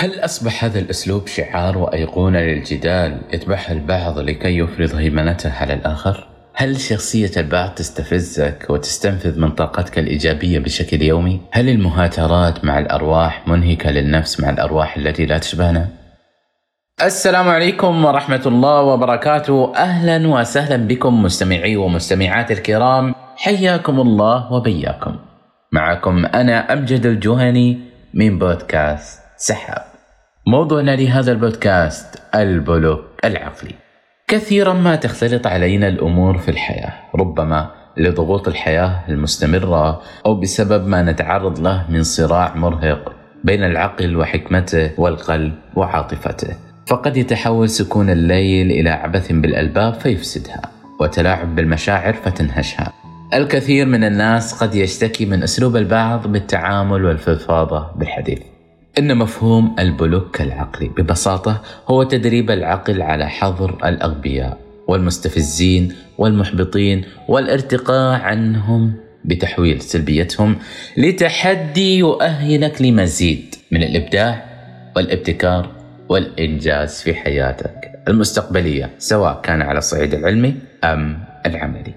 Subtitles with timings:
[0.00, 6.80] هل أصبح هذا الأسلوب شعار وأيقونة للجدال يتبعها البعض لكي يفرض هيمنته على الآخر؟ هل
[6.80, 14.40] شخصية البعض تستفزك وتستنفذ من طاقتك الإيجابية بشكل يومي؟ هل المهاترات مع الأرواح منهكة للنفس
[14.40, 15.88] مع الأرواح التي لا تشبهنا؟
[17.02, 25.16] السلام عليكم ورحمة الله وبركاته أهلا وسهلا بكم مستمعي ومستمعات الكرام حياكم الله وبياكم
[25.72, 27.78] معكم أنا أمجد الجهني
[28.14, 29.89] من بودكاست سحاب
[30.46, 33.74] موضوعنا لهذا البودكاست البلوك العقلي.
[34.28, 41.58] كثيرا ما تختلط علينا الأمور في الحياة ربما لضغوط الحياة المستمرة أو بسبب ما نتعرض
[41.58, 43.12] له من صراع مرهق
[43.44, 46.56] بين العقل وحكمته والقلب وعاطفته.
[46.86, 50.62] فقد يتحول سكون الليل إلى عبث بالألباب فيفسدها
[51.00, 52.92] وتلاعب بالمشاعر فتنهشها.
[53.34, 58.40] الكثير من الناس قد يشتكي من أسلوب البعض بالتعامل والفضفاضة بالحديث.
[58.98, 68.92] إن مفهوم البلوك العقلي ببساطة هو تدريب العقل على حظر الأغبياء والمستفزين والمحبطين والارتقاء عنهم
[69.24, 70.56] بتحويل سلبيتهم
[70.96, 74.44] لتحدي يؤهلك لمزيد من الإبداع
[74.96, 75.72] والابتكار
[76.08, 81.94] والإنجاز في حياتك المستقبلية سواء كان على الصعيد العلمي أم العملي.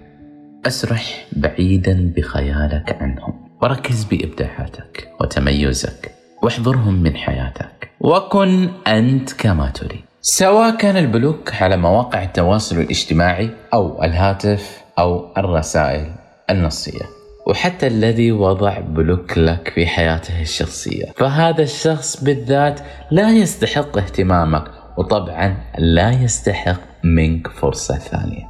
[0.67, 3.33] أسرح بعيدا بخيالك عنهم.
[3.61, 6.11] وركز بإبداعاتك وتميزك.
[6.43, 7.89] واحظرهم من حياتك.
[7.99, 10.01] وكن أنت كما تريد.
[10.21, 16.11] سواء كان ال block على مواقع التواصل الاجتماعي أو الهاتف أو الرسائل
[16.49, 17.01] النصية.
[17.47, 21.05] وحتى الذي وضع block لك في حياته الشخصية.
[21.17, 22.79] فهذا الشخص بالذات
[23.11, 24.63] لا يستحق اهتمامك
[24.97, 28.47] وطبعا لا يستحق منك فرصة ثانية.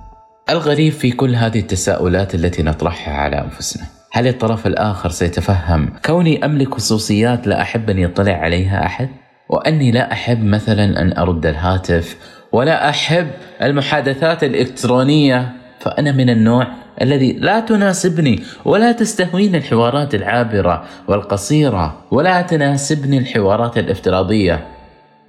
[0.50, 3.84] الغريب في كل هذه التساؤلات التي نطرحها على أنفسنا.
[4.16, 9.10] هل الطرف الآخر سيتفهم كوني أملك خصوصيات لا أحب أن يطلع عليها أحد؟
[9.50, 12.18] وأني لا أحب مثلا أن أرد الهاتف
[12.52, 13.28] ولا أحب
[13.62, 16.68] المحادثات الإلكترونية فأنا من النوع
[17.02, 24.68] الذي لا تناسبني ولا تستهويني الحوارات العابرة والقصيرة ولا تناسبني الحوارات الافتراضية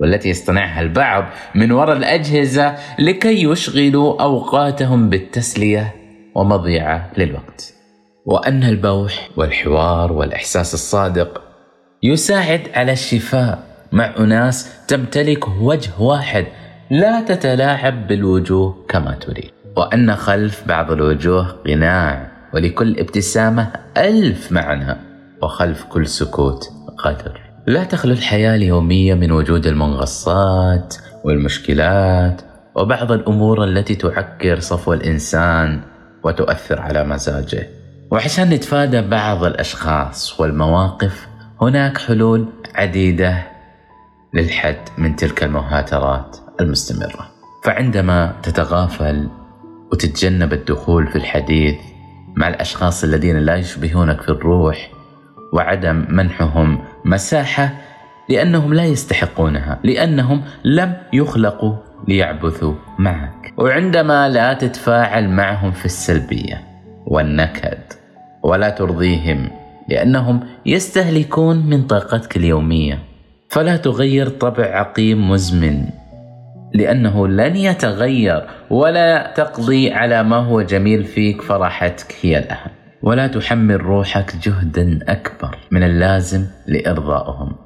[0.00, 1.24] والتي يصطنعها البعض
[1.54, 5.94] من وراء الأجهزة لكي يشغلوا أوقاتهم بالتسلية
[6.34, 7.74] ومضيعة للوقت
[8.26, 11.42] وأن البوح والحوار والإحساس الصادق
[12.02, 13.62] يساعد على الشفاء
[13.92, 16.46] مع أناس تمتلك وجه واحد
[16.90, 19.50] لا تتلاعب بالوجوه كما تريد.
[19.76, 24.96] وأن خلف بعض الوجوه قناع ولكل ابتسامة ألف معنى.
[25.42, 26.64] وخلف كل سكوت
[26.98, 27.40] قدر.
[27.66, 32.42] لا تخلو الحياة اليومية من وجود المنغصات والمشكلات
[32.74, 35.80] وبعض الأمور التي تعكر صفو الإنسان
[36.22, 37.83] وتؤثر على مزاجه.
[38.10, 41.28] وعشان نتفادى بعض الأشخاص والمواقف
[41.60, 43.42] هناك حلول عديدة
[44.34, 47.30] للحد من تلك المهاترات المستمرة.
[47.64, 49.28] فعندما تتغافل
[49.92, 51.74] وتتجنب الدخول في الحديث
[52.36, 54.90] مع الأشخاص الذين لا يشبهونك في الروح
[55.52, 57.72] وعدم منحهم مساحة
[58.28, 61.76] لأنهم لا يستحقونها لأنهم لم يخلقوا
[62.08, 63.54] ليعبثوا معك.
[63.56, 66.73] وعندما لا تتفاعل معهم في السلبية
[67.06, 67.78] والنكد
[68.42, 69.50] ولا ترضيهم
[69.88, 72.98] لأنهم يستهلكون من طاقتك اليومية.
[73.48, 75.84] فلا تغير طبع عقيم مزمن
[76.74, 82.70] لأنه لن يتغير ولا تقضي على ما هو جميل فيك فراحتك هي الأهم.
[83.02, 87.56] ولا تحمل روحك جهدا أكبر من اللازم لارضائهم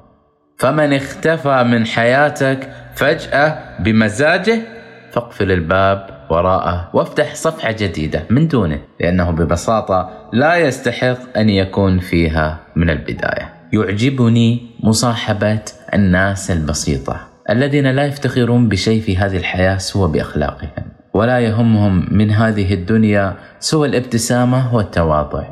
[0.57, 4.59] فمن اختفى من حياتك فجأة بمزاجه
[5.11, 12.59] فاقفل الباب وراءه وافتح صفحة جديدة من دونه لأنه ببساطة لا يستحق أن يكون فيها
[12.75, 13.53] من البداية.
[13.73, 15.61] يعجبني مصاحبة
[15.93, 22.73] الناس البسيطة الذين لا يفتخرون بشيء في هذه الحياة سوى بأخلاقهم ولا يهمهم من هذه
[22.73, 25.43] الدنيا سوى الابتسامة والتواضع.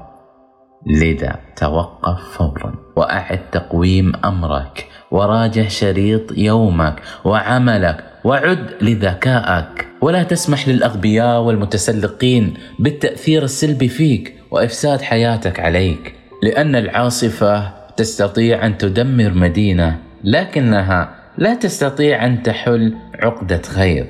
[0.87, 9.86] لذا توقف فورا وأعد تقويم أمرك وراجع شريط يومك وعملك وعد لذكائك.
[10.01, 16.13] ولا تسمح للأغبياء والمتسلقين بالتأثير السلبي فيك وإفساد حياتك عليك
[16.43, 24.07] لأن العاصفة تستطيع أن تدمر مدينة لكنها لا تستطيع أن تحل عقدة خيط.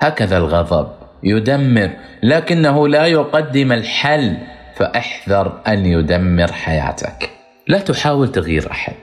[0.00, 0.88] هكذا الغضب
[1.22, 1.90] يدمر
[2.22, 4.36] لكنه لا يقدم الحل
[4.76, 7.30] فأحذر أن يدمر حياتك.
[7.68, 8.94] لا تحاول تغيير أحد.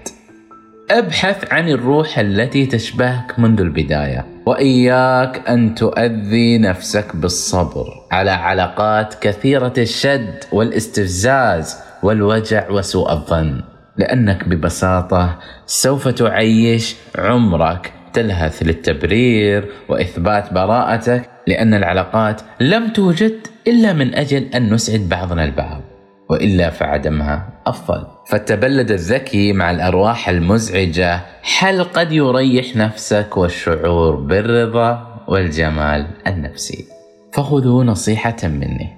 [0.92, 4.26] أبحث عن الروح التي تشبهك منذ البداية.
[4.50, 13.62] وإياك أن تؤذي نفسك بالصبر على علاقات كثيرة الشد والاستفزاز والوجع وسوء الظن
[13.98, 24.16] لأنك ببساطة سوف تعيش عمرك تلهث للتبرير وإثبات براءتك لأن العلاقات لم توجد إلا من
[24.16, 25.79] أجل أن نسعد بعضنا البعض.
[26.30, 27.62] وإلا فعدمها.
[27.68, 28.08] أفضل.
[28.28, 31.22] فالتبلد الذكي مع الأرواح المزعجة.
[31.42, 36.86] حل قد يريح نفسك والشعور بالرضا والجمال النفسي؟
[37.34, 38.98] فخذوا نصيحة مني.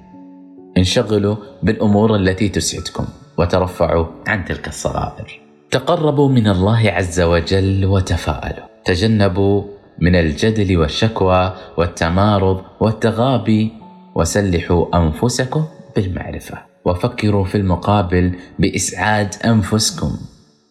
[0.78, 3.06] انشغلوا بالأمور التي تسعدكم
[3.38, 5.42] وترفعوا عن تلك الصغائر.
[5.72, 8.66] تقربوا من الله عز وجل وتفاءلوا.
[8.86, 9.64] تجنبوا
[10.00, 13.74] من الجدل والشكوى والتمارض والتغابي.
[14.16, 16.71] وسلحوا أنفسكم بالمعرفة.
[16.86, 20.18] وفكروا في المقابل بإسعاد أنفسكم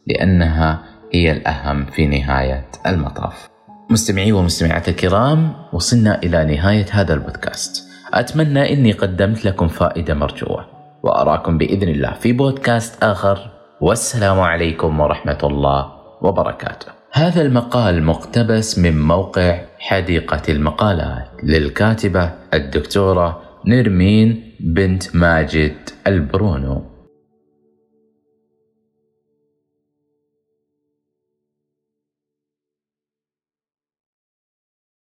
[0.07, 3.49] لأنها هي الأهم في نهاية المطاف.
[3.91, 7.85] مستمعي ومستمعات الكرام وصلنا إلى نهاية هذا البودكاست.
[8.15, 10.67] أتمنى إني قدمت لكم فائدة مرجوة
[11.03, 15.93] وأراكم بإذن الله في بودكاست آخر والسلام عليكم ورحمة الله
[16.23, 16.87] وبركاته.
[17.13, 25.77] هذا المقال مقتبس من موقع حديقة المقالات للكاتبة الدكتورة نرمين بنت ماجد
[26.07, 26.90] البرونو.